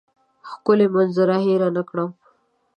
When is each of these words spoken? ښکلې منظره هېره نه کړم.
ښکلې 0.49 0.87
منظره 0.95 1.37
هېره 1.45 1.69
نه 1.75 1.81
کړم. 1.89 2.09